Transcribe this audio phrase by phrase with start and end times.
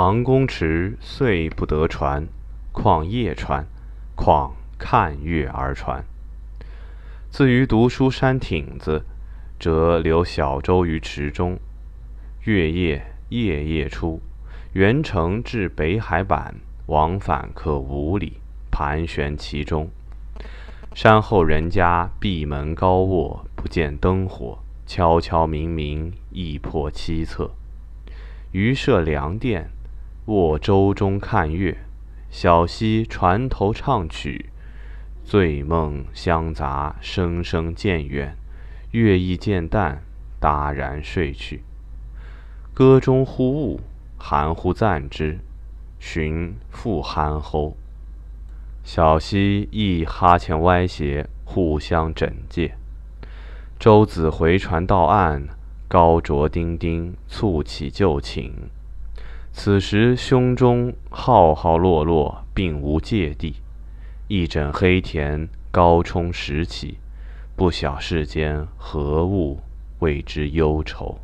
[0.00, 2.28] 庞公池遂不得船，
[2.70, 3.66] 况夜船，
[4.14, 6.04] 况看月而船。
[7.30, 9.04] 自于读书山亭子，
[9.58, 11.58] 则留小舟于池中，
[12.44, 14.20] 月夜夜夜出，
[14.72, 16.54] 元城至北海板，
[16.86, 18.34] 往返可五里，
[18.70, 19.90] 盘旋其中。
[20.94, 27.50] 山后人家闭门高卧，不见灯火，悄悄明明，意破凄恻。
[28.52, 29.68] 余设凉店，
[30.28, 31.78] 卧舟中看月，
[32.28, 34.50] 小溪船头唱曲。
[35.24, 38.36] 醉梦相杂，声声渐远，
[38.90, 40.02] 月意渐淡，
[40.38, 41.62] 哒然睡去。
[42.74, 43.80] 歌中忽悟，
[44.18, 45.38] 含糊赞之，
[45.98, 47.72] 寻复酣齁。
[48.84, 52.74] 小溪亦哈欠歪斜，互相枕藉。
[53.78, 55.48] 舟子回船到岸，
[55.88, 58.68] 高着丁丁，促起旧情。
[59.52, 63.56] 此时胸中浩浩落落，并无芥蒂。
[64.28, 66.98] 一枕黑田，高冲石起，
[67.56, 69.60] 不晓世间何物
[69.98, 71.18] 为之忧愁。